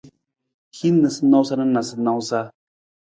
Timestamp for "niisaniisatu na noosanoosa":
1.03-2.41